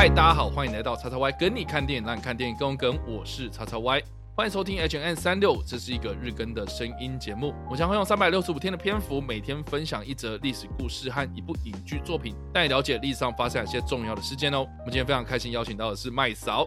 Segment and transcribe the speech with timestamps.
[0.00, 2.98] 嗨，大家好，欢迎来到叉叉 Y 跟你看电影，让你看电影更跟。
[3.06, 4.02] 我是叉叉 Y，
[4.34, 7.52] 欢迎收听 H N 三六，这是一个日更的声音节目。
[7.70, 14.60] 我将会用三百六十五天的篇幅，每天分享一则历史故事和一部影剧作品，带你了解历史上发生哪些重要的事件哦。
[14.60, 16.66] 我们今天非常开心邀请到的是麦嫂。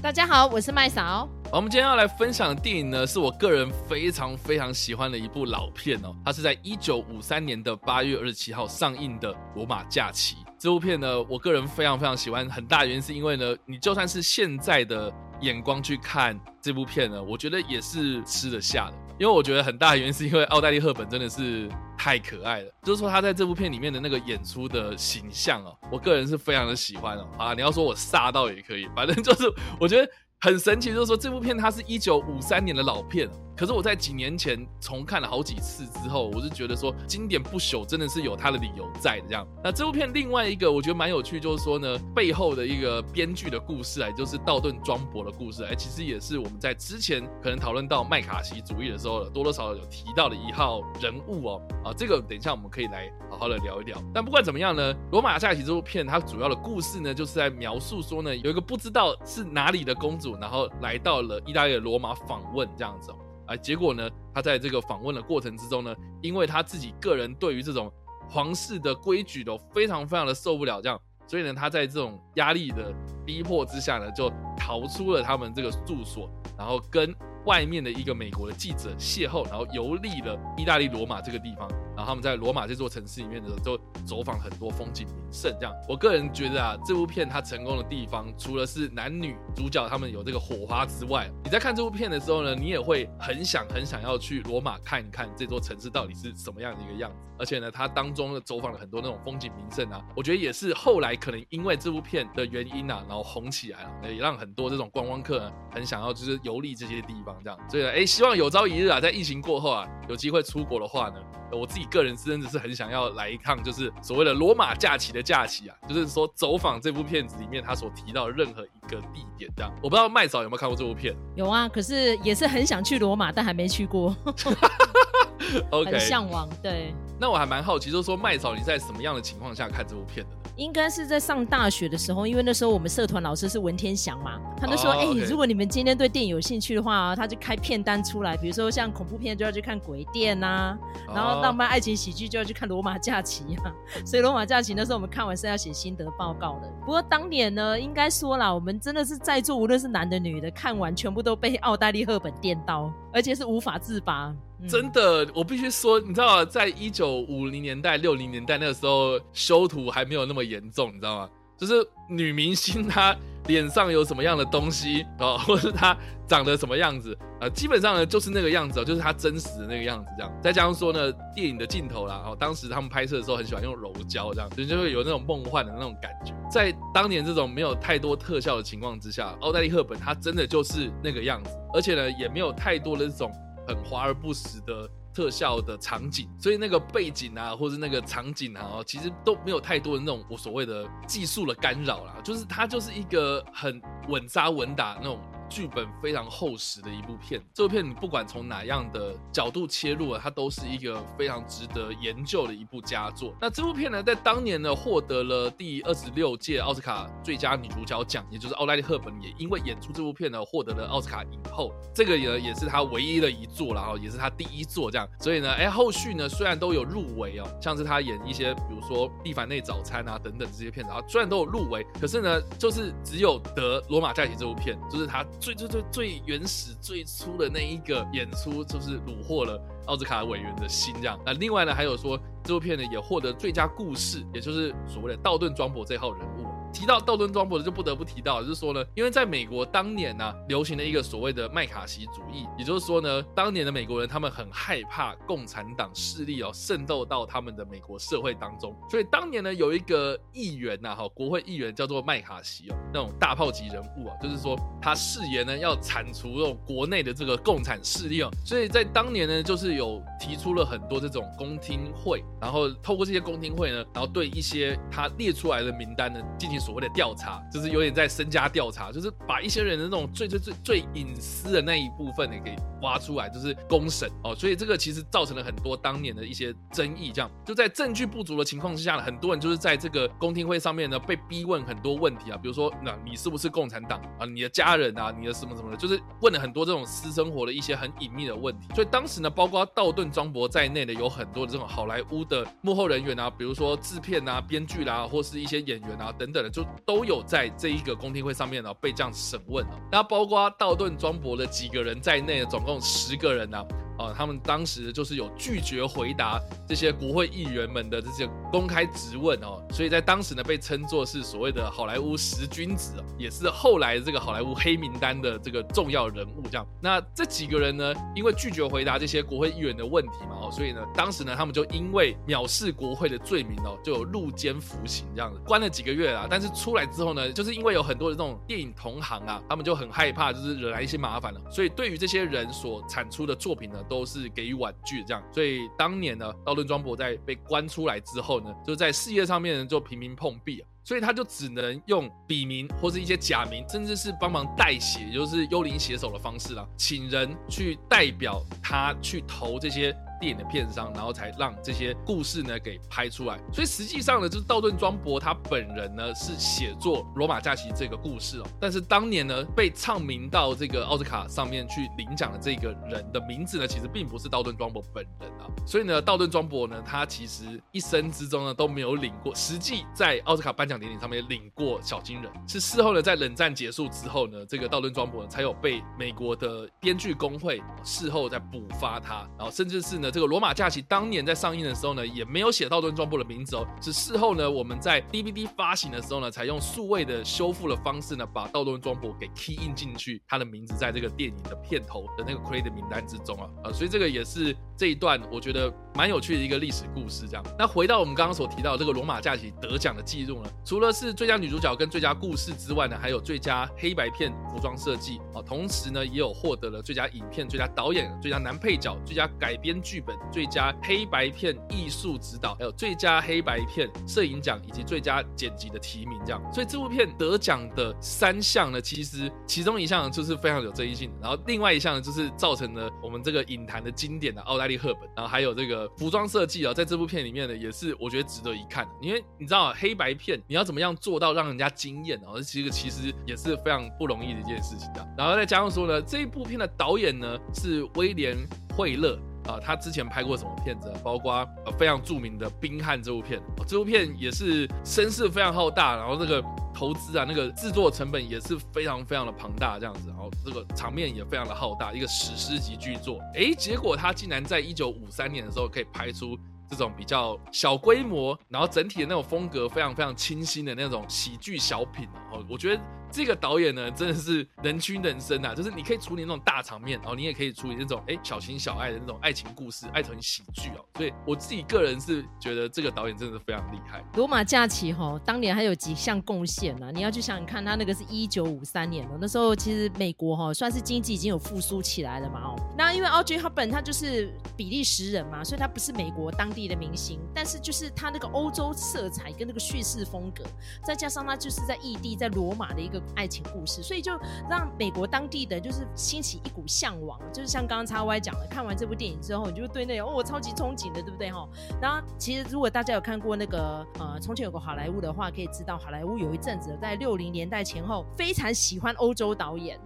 [0.00, 1.28] 大家好，我是麦嫂。
[1.50, 6.14] 我们今天要来分享的电影呢，是我个人非常非常喜欢的一部老片哦。
[6.24, 10.36] 它是在一九五三年的八月二十七号上映的《罗马假期》。
[10.58, 18.94] 这部片呢，我个人非常非常喜欢，很大原因是因为呢，你就算是现在的眼光去看这部片呢，我觉得也是吃得下的。
[19.20, 27.28] 因为我觉得很大的原因是因为奥黛丽·赫本真的是太可爱了，就是说她在这部片里面的那个演出的形象哦，我个人是非常的喜欢哦。
[27.38, 30.08] 啊，你要说我煞到也可以，反正就是我觉得
[30.40, 33.28] 很神奇，就是说这部片它是一九五三年的老片。
[33.58, 39.26] 可是我在几年前重看了好几次之后，我是觉得说经典不朽，真的是有它的理由在的。
[39.26, 51.62] 这样，那这部片另外一个我觉得蛮有趣，就是说呢，背后的一个编剧的故事，哎，就是道顿庄博的故事，哎，其实也是我们在之前可能讨论到麦卡锡主义的时候，多多少少有提到的一号人物哦。
[51.84, 54.00] 啊，这个等一下我们可以来好好的聊一聊。
[54.14, 63.12] 但不管怎么样呢，《罗马假期》这部片它主要的故事呢，就是在描述说呢，有一个不知道是哪里的公主，然后来到了意大利的罗马访问这样子。
[63.48, 67.90] 啊，结果呢，他在这个访问的过程之中呢，因为他自己个人对于这种
[68.28, 72.92] 皇室的规矩都非常非常的受不了，这样，所以呢，他在这种压力的
[73.24, 77.14] 逼迫之下呢，就逃出了他们这个住所，然后跟
[77.46, 81.66] 外面的一个美国的记者邂逅，然后游历了意大利罗马这个地方。
[81.98, 85.52] 然后他们在罗马这座城市里面的时候，就走访很多风景名胜。
[85.58, 97.16] 这样，我个人觉得啊，这部片它成功的地方，除了是男女主角他们有这个火花之外，你在看这部片的时候呢，你也会很想很想要去罗马看一看这座城市到底是什么样的一个样子。
[97.36, 107.58] 而且呢，它当中走访了很多那种风景名胜啊，我觉得也是后来可能因为这部片的原因啊，然后红起来了，也让很多这种观光客呢很想要就是游历这些地方这样。
[107.68, 111.16] 所以呢，哎，希望有朝一日啊，在疫情过后啊，有机会出国的话呢，
[111.50, 119.72] 我自己个人是真的是很想要来一趟，就是所谓的罗马假期的假期啊，就是说走访这部片子里面他所提到的任何一个地点这样。
[119.82, 121.14] 我不知道麦嫂有没有看过这部片？
[121.36, 124.14] 有啊，可是也是很想去罗马，但还没去过。
[125.70, 126.48] OK，很向往。
[126.62, 130.47] 对，那我还蛮好奇，就是说麦嫂你在什么样的情况下看这部片的呢？
[130.58, 135.20] 应该是在上大学的时候，因为那时候我们社团老师是文天祥嘛，他就说：“哎、oh, okay.
[135.20, 140.76] 欸，如果你们今天对电影有兴趣的话，他就开片单出来，比如说像恐怖片就要去看《鬼店》呐，
[141.14, 143.72] 然后浪漫爱情喜剧就要去看《罗马假期》啊。
[144.04, 146.68] 所以《罗马假期》那时候我们看完是要写心得报告的。
[146.80, 154.34] 不过当年呢，应该说啦，我们真的是在座无论是男的女的，看完全部都被奥黛丽·赫本电到，而且是无法自拔。
[154.66, 161.30] 真的，我必须说，你知道，在一九五零年代、六零年代那个时候，修图还没有那么严重，你知道吗？
[161.56, 161.74] 就是
[162.08, 163.16] 女明星她
[163.48, 170.32] 脸上有什么样的东西啊，或者是她长得什么样子啊，基本上呢就是那个样子，就是她真实的那个样子这样。
[170.40, 176.32] 再加上说呢，电影的镜头啦，哦，当时他们拍摄的时候很喜欢用柔焦这样，所以就会有那种梦幻的那种感觉。
[176.48, 183.32] 在当年这种没有太多特效的情况之下，奥黛丽·赫本她真的就是那个样子，而且呢也没有太多的这种。
[183.68, 195.20] 很华而不实的特效的场景，所以那个背景啊，或者那个场景啊，其实都没有太多的那种我所谓的技术的干扰啦，就是它就是一个很稳扎稳打那种。
[195.48, 203.34] 剧本非常厚实的一部片，这部片你不管从哪样的角度切入啊，它都是一个非常值得研究的一部佳作。
[203.40, 211.72] 那这部片呢，在当年呢获得了第二十六届奥斯卡最佳女主角奖，也就是奥黛丽·赫本也因为演出这部片呢获得了奥斯卡影后。
[211.94, 215.08] 这个也也是她唯一的一座，然后也是她第一座这样。
[215.20, 225.24] 所以呢，哎，后续呢虽然都有入围哦，像是她演一些比如说《蒂凡内早餐》啊等等这些片子啊，虽然都有入围，可是呢，就是只有得《罗马假期》这部片，就是她。
[225.40, 231.18] 最最最最原始最初的那一个演出，就是虏获了奥斯卡委员的心，这样。
[231.24, 236.47] 那另外呢，还有说这部片呢也获得最佳故事，也就是所谓的道顿庄博这号人物。
[236.72, 266.57] 提到道顿庄博的，就不得不提到，就是说呢，因为在美国当年呢、流行了一个所谓的麦卡锡主义，也就是说呢，当年的美国人他们很害怕共产党势力哦渗透到他们的美国社会当中，所以当年呢，有一个议员呐，哈，国会议员叫做麦卡锡哦，那种大炮级人物啊，就是说他誓言呢要铲除这种国内的这个共产势力哦，所以在当年呢，就是有提出了很多这种公听会，然后透过这些公听会呢，然后对一些他列出来的名单呢进行。
[266.58, 274.34] 所谓的调查，就是有点在身家调查，就是把一些人的那种最最最最隐私的那一部分呢给挖出来，就是公审哦。
[274.34, 284.26] 所以这个其实造成了很多当年的一些争议，这样就在证据不足的情况之下呢，很多人就是在这个公听会上面呢被逼问很多问题啊，比如说那你是不是共产党啊？
[284.26, 285.14] 你的家人啊？
[285.18, 288.68] 你的什么什么的，就是问了很多这种私生活的一些很隐秘的问题。
[288.74, 299.78] 所以当时呢，包括道顿庄博在内的有很多的这种好莱坞的幕后人员啊，比如说制片啊、编剧啦，或是一些演员啊等等就都有在这一个公听会上面呢被这样审问啊。
[299.90, 303.64] 那包括道顿庄博的几个人在内，总共十个人啊。
[303.98, 316.42] 啊，他们当时就是有拒绝回答这些国会议员们的这些公开质问哦，所以在当时呢被称作是所谓的好莱坞十君子，也是后来这个好莱坞黑名单的这个重要人物。
[316.50, 326.26] 这样，那这几个人呢，因为拒绝回答这些国会议员的问题嘛，哦，所以呢，当时呢他们就因为藐视国会的罪名哦，就有入监服刑这样子，关了几个月啦。
[326.30, 349.96] 但是出来之后呢，就是因为有很多的这种电影同行啊，他们就很害怕，就是惹来一些麻烦了，所以对于这些人所产出的作品呢，都是给予婉拒这样，所以当年呢，道顿庄博在被关出来之后呢，就在事业上面呢就频频碰壁啊，所以他就只能用笔名或是一些假名，甚至是帮忙代写，也就是幽灵写手的方式啦，请人去代表他去投这些。
[350.20, 353.38] 电影的片商，然后才让这些故事呢给拍出来。
[353.52, 358.46] 所以实际上呢，就是道顿庄博他本人呢是写作《罗马假期》这个故事哦。
[358.60, 365.46] 但是当年呢被唱名到这个奥斯卡上面去领奖的这个人的名字呢，其实并不是道顿庄博本人啊。
[365.66, 372.32] 所以呢，道顿庄博呢，他其实一生之中呢都没有领过，实际在奥斯卡颁奖典礼上面领过小金人。
[372.46, 380.07] 是事后呢，在冷战结束之后呢，这个道顿庄博才有被美国的编剧工会事后再补发他，然后甚至是呢。
[380.10, 393.48] 这个罗马假期当年在上映的时候呢，也没有写道顿庄博的名字哦，是事后呢我们在 DVD 发行的时候呢，采用数位的修复的方式呢，把道顿庄博给 key in 进去，他的名字在这个电影的片头的那个 credit 名单之中啊。
[393.64, 397.26] 啊，所以这个也是这一段我觉得蛮有趣的一个历史故事。
[397.28, 409.98] 这样，那回到我们刚刚所提到这个罗马假期得奖的记录呢，除了是最佳女主角跟最佳故事之外呢，还有最佳黑白片服装设计啊，同时呢也有获得了最佳影片、最佳导演、最佳男配角、最佳改编剧。
[410.00, 416.40] 本最佳黑白片艺术指导，还有最佳黑白片摄影奖以及最佳剪辑的提名，这样。
[416.52, 435.06] 所以这部片得奖的三项呢，其实其中一项就是非常有争议性的，然后另外一项呢，就是造成了我们这个影坛的经典的奥黛丽·赫本，然后还有这个服装设计啊，在这部片里面呢，也是我觉得值得一看的，因为你知道黑白片你要怎么样做到让人家惊艳啊，其实其实也是非常不容易的一件事情的。
[435.16, 438.36] 然后再加上说呢，这一部片的导演呢是威廉·
[438.76, 439.18] 惠勒。
[439.48, 440.92] 啊，他之前拍过什么片子？
[441.02, 441.48] 包括
[441.78, 446.44] 非常著名的《宾汉》这部片，这部片也是声势非常浩大，然后这个
[446.78, 453.18] 投资啊，那个制作成本也是非常非常的庞大，这样子，然后这个场面也非常的浩大，一个史诗级巨作。
[453.34, 456.38] 诶，结果他竟然在一九五三年的时候可以拍出
[456.70, 462.82] 这种比较小规模，然后整体的那种风格非常非常清新的那种喜剧小品哦，我觉得。
[463.10, 465.54] 这个导演呢，真的是人屈人伸啊！
[465.56, 470.84] 就是你可以处理那种大场面，然后你也可以处理那种哎小情小爱的那种爱情故事、爱情喜剧哦。
[470.96, 474.04] 所以我自己个人是觉得这个导演真的是非常厉害。
[474.14, 476.90] 罗马假期哈、哦，当年还有几项贡献呢？
[476.92, 482.56] 你要去想想看，他那个是一九五三年的，那时候其实美国哈、哦、算是经济已经有复苏起来了嘛哦。
[482.76, 490.44] 那因为 Audrey Hepburn 他就是比利时人嘛，所以他不是美国当地的明星，但是就是他那个欧洲色彩跟那个叙事风格，
[490.84, 492.97] 再加上他就是在异地在罗马的一个。
[493.14, 494.12] 爱情故事，所以就
[494.48, 501.48] 让美国当地的就是兴起一股向往，就是像刚刚叉 Y 讲的，看完这部电影之后，你就对那种哦，超级憧憬的，对不对哈？
[501.80, 509.78] 然后其实如果大家有看过那个呃，从前有个好莱坞的话，可以知道好莱坞有一阵子在六零年代前后非常喜欢欧洲导演。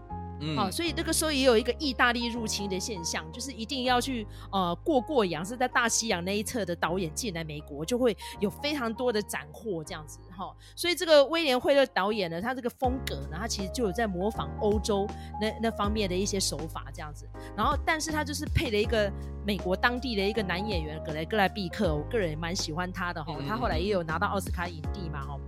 [0.56, 10.56] 好、所以那个时候也有一个意大利入侵的现象，就是一定要去呃过过洋，是在大西洋那一侧的导演进来美国，就会有非常多的斩获这样子哈、哦。
[10.74, 15.06] 所以这个威廉惠勒导演呢，他这个风格呢，他其实就有在模仿欧洲
[15.40, 17.28] 那那方面的一些手法这样子。
[17.56, 19.10] 然后，但是他就是配了一个
[19.46, 23.42] 美国当地的一个男演员格雷格莱毕克，我个人也蛮喜欢他的哈、哦。
[23.46, 25.38] 他后来也有拿到奥斯卡影帝嘛哈。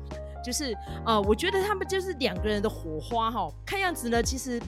[0.45, 3.55] 就是呃，我觉得他们就是两个人的火花哈、哦。
[3.67, 4.61] 看样子呢，其实。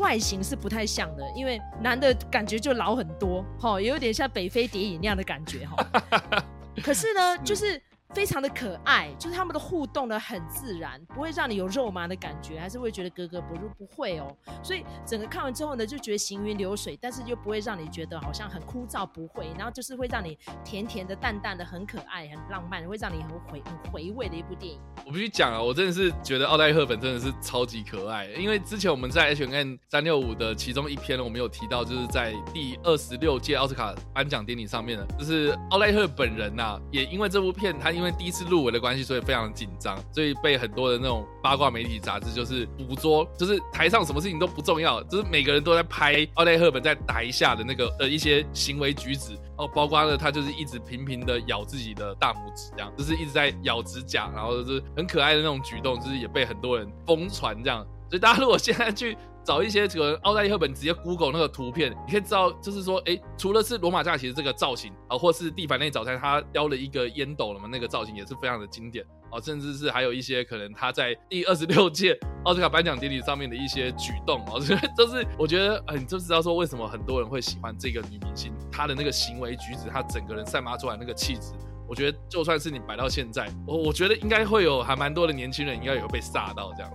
[0.00, 6.42] 外形是不太像的，因为男的感觉就老很多，哈，也有点像北非谍影那样的感觉，哈。
[6.82, 7.80] 可是呢，就是
[8.12, 14.36] 非常的可爱，就是他们的互动呢很自然，不会让你有肉麻的感觉，还是会觉得格格不入，不会哦。
[14.62, 19.48] 所以整个看完之后呢，就觉得行云流水，但是又不会让你觉得好像很枯燥，不会。
[19.56, 24.80] 然后就是会让你甜甜的、淡淡的，很可爱、很浪漫，会让你很回很回味的一部电影。
[25.06, 49.36] 我必须讲啊，我真的是觉得奥黛·赫本真的是超级可爱，因为之前我们在 H N N 三六五的其中一篇，我们有提到，就是在第二十六届奥斯卡颁奖典礼上面呢，就是奥黛·赫本人呐、也因为这部片，他因为第一次入围的关系，所以非常紧张，所以被很多的那种八卦媒体杂志就是捕捉，就是台上什么事情都不重要，就是每个人都在拍奥黛·赫本在台下的那个呃一些行为举止。
[49.58, 57.86] 哦，包括了他就是一直频频的咬自己的大拇指，这样就是一直在咬指甲，然后就是很可爱的那种举动，就是也被很多人疯传这样。
[58.08, 59.14] 所以大家如果现在去
[59.50, 69.04] 找一些这个奥黛丽·赫本，直接 Google 那个图片，你可以知道，就是说，哎，除了是罗马假期的这个造型啊，或是蒂凡内早餐他叼了一个烟斗了嘛，那个造型也是非常的经典。
[69.32, 74.60] 哦，甚至是还有一些可能他在第二十六届奥斯卡颁奖典礼上面的一些举动哦，
[74.96, 81.52] 就是我觉得，你就知道说为什么很多人会喜欢这个女明星，她的那个行为举止，她整个人散发出来那个气质。
[81.88, 86.92] 我觉得就算是你摆到现在，我我觉得应该会有还蛮多的年轻人应该有被吓到这样。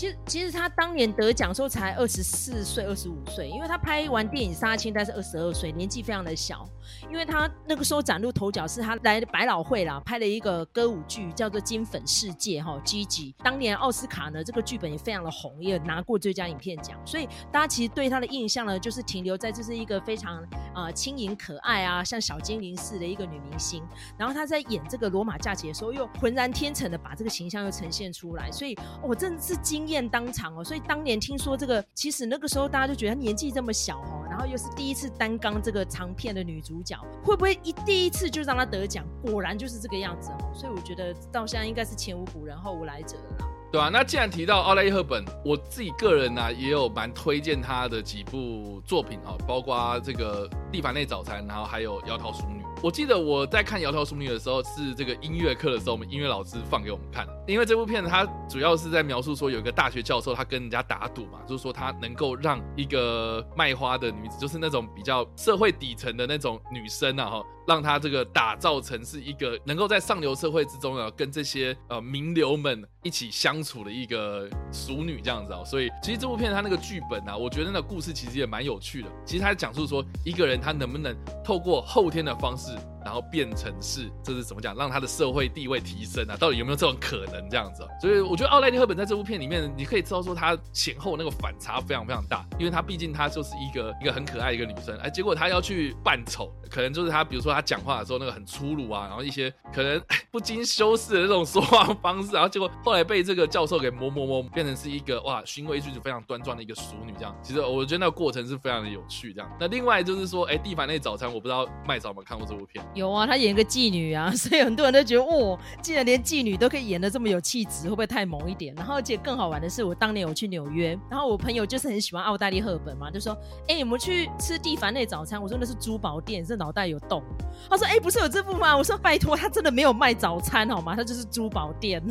[0.00, 6.66] 其实其实他当年得奖时候才二十四岁、二十五岁，因为他拍完电影《杀青》但是二十二岁，年纪非常的小。
[7.10, 13.34] 因为他那个时候崭露头角是他来百老汇啦，拍了一个歌舞剧叫做《金粉世界》哈，Gigi。
[13.44, 20.42] 当年奥斯卡呢这个剧本也非常的红，也拿过最佳影片奖，所以大家其实对他的印象呢就是停留在这是一个非常、
[20.74, 23.82] 呃、轻盈可爱啊像小精灵似的一个女明星。
[24.18, 30.64] 然后她在演这个罗马假期的时候，又浑然天成的把这个形象又呈现出来，所以我、真的是惊艳当场哦。
[30.64, 39.04] 所以当年听说这个，其实那个时候大家就觉得她年纪这么小哦，然后又是第一次担纲这个长片的女主角，会不会一第一次就让她得奖？
[39.22, 40.50] 果然就是这个样子哦。
[40.54, 43.59] 所以我觉得到现在应该是前无古人后无来者了。
[43.72, 52.60] 对啊，那既然提到奥黛丽·赫本，我自己个人呢、啊、也有蛮推荐她的几部作品啊，包括这个《蒂凡内早餐》，然后还有《窈窕淑女》。
[52.82, 57.24] 我记得我在看《窈窕淑女》的时候，是这个音乐课的时候，我们音乐老师放给我们看。
[57.46, 75.62] 因为这部片子它主要是在描述说，有一个大学教授，他跟人家打赌嘛，就是说他能够让一个卖花的女子，就是那种比较社会底层的那种女生啊，哈，让她这个打造成是一个能够在上流社会之中呢，跟这些呃名流们一起相处的一个熟女这样子哦。
[75.64, 79.08] 所以其实这部片它那个剧本啊，我觉得那个故事其实也蛮有趣的。
[79.24, 82.76] 其实它讲述说一个人他能不能透过后天的方式。
[83.04, 84.74] 然后变成是，这是怎么讲？
[84.76, 86.36] 让他的社会地位提升啊？
[86.36, 87.48] 到底有没有这种可能？
[87.50, 107.36] 这样子，所以我觉得奥黛丽·赫本在这部片里面，你可以知道说她前后那个反差非常非常大，因为她毕竟她就是一个一个很可爱一个女生，哎，结果她要去扮丑，可能就是她，比如说她讲话的时候那个很粗鲁啊，然后一些可能不经修饰的那种说话方式，然后结果后来被这个教授给磨磨磨，变成是一个哇，行为举止非常端庄的一个淑女这样。
[107.42, 109.50] 其实我觉得那个过程是非常的有趣这样。
[109.58, 112.84] 那另外就是说，哎，蒂凡内早餐，我不知道麦嫂有没有看过这部片？
[112.94, 113.60] 有啊，她演个。
[113.70, 118.74] 妓女啊， 所以很多人都觉得，哦，竟然连妓女都可以演的这么有气质，会不会太萌一点？
[118.74, 123.32] 然后而且更好玩的是，我当年我去纽约，然后我朋友就是很喜欢奥黛丽·赫本嘛，就说，
[123.68, 125.40] 哎、欸，我们去吃蒂凡内早餐。
[125.40, 127.22] 我说那是珠宝店，这脑袋有洞。
[127.68, 128.76] 他说，哎、欸，不是有这部吗？
[128.76, 130.94] 我说拜托，他真的没有卖早餐好吗？
[130.96, 132.02] 他就是珠宝店。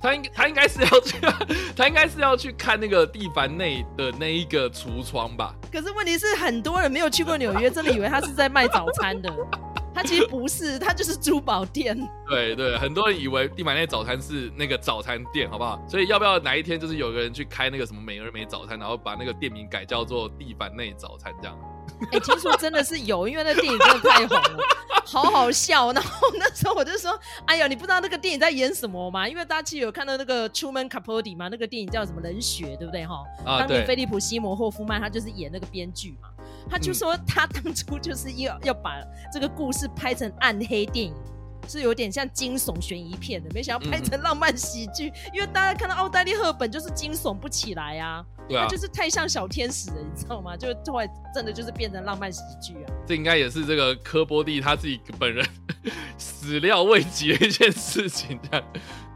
[0.00, 1.16] 他应他应该是要去，
[1.76, 5.54] 他应该是要去看那个蒂凡内的那一个橱窗吧。
[5.70, 9.32] 可是问题是，很多人没有去过纽约，真的以为他是在卖早餐的。
[9.96, 11.98] 他其实不是， 它就是珠宝店。
[12.28, 15.82] 对对，很多人以为蒂凡内早餐是那个早餐店，好不好？
[15.88, 21.58] 所以要不要哪一天就是有个人去开那个什么美而美早餐，然后把那个店名改叫做地板内早餐这样？
[22.12, 24.58] 哎、欸，听说真的是有，因为那电影真的太红了，
[25.04, 25.92] 好好笑。
[25.92, 29.26] 然后那时候我就说：“哎呀，你不知道那个电影在演什么吗？
[29.26, 33.06] 因为大家其实有看到那个 Truman Capote 嘛，那个电影叫什么《冷血》，对不对？
[33.06, 36.28] 哈，啊、当年菲利普西摩霍夫曼他就是演那个编剧嘛。”
[36.68, 39.00] 他就说，他当初就是要要把
[39.32, 41.14] 这个故事拍成暗黑电影，
[41.68, 45.12] 是有点像惊悚悬疑片的，没想到拍成浪漫喜剧。
[45.32, 50.56] 因为大家看到奥黛丽·赫本就是惊悚不起来啊，对就是太像小天使了，你知道吗？
[50.56, 52.92] 就后来真的就是变成浪漫喜剧啊。
[53.06, 55.46] 这应该也是这个科波蒂他自己本人
[56.18, 58.66] 始料未及的一件事情，这样。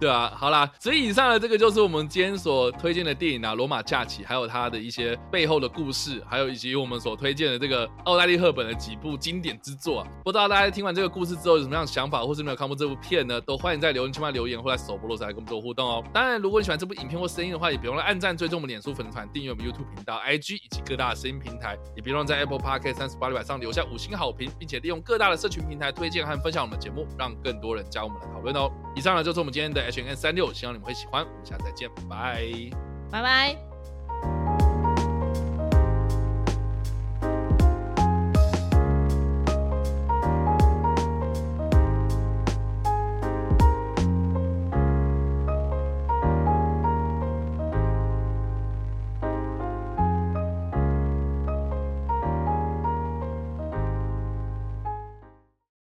[0.00, 10.06] 对啊，好啦，所以以上的这个就是我们今天所推荐的电影啊，《罗马假期》，还有它的一些背后的故事，还有以及我们所推荐的这个奥黛丽·赫本的几部经典之作啊。
[10.24, 13.40] 不知道大家听完这个故事之后有什么样的想法，或是没有看过这部片呢？
[13.40, 16.04] 都欢迎在留言区留言，或在首播的时候来跟我们做互动哦。
[16.12, 28.70] 当然，如果你喜欢这部影片或声音的话，也别忘了按赞、追踪我们脸书粉丝团、订阅我们 YouTube 频道、IG 以及各大的声音平台，也别忘了在 Apple Podcast 三十八里上留下五星好评，并且利用各大的社群平台推荐和分享我们的节目，让更多人加入我们的讨论哦。
[28.94, 31.24] 以上呢就是我们今天的 H N，36, 希望你们会喜欢。
[31.24, 32.70] 我们下次再见，拜拜，
[33.10, 33.69] 拜拜。